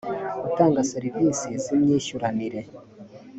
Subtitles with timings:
[0.47, 2.61] utanga serevisi z imyishyuranire